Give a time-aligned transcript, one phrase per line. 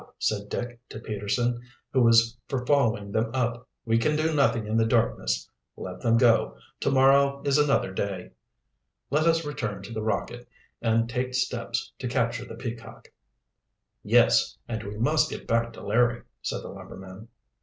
[0.17, 1.61] said Dick to Peterson,
[1.93, 3.67] who was for following them up.
[3.85, 5.47] "We can do nothing in the darkness.
[5.77, 6.57] Let them go.
[6.79, 8.31] To morrow is another day.
[9.11, 10.49] Let us return to the Rocket
[10.81, 13.09] and take steps to capture the Peacock."
[14.01, 17.27] "Yes, and we must get back to Larry," said the lumberman.